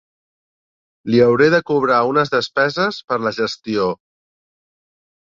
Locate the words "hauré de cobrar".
1.25-1.99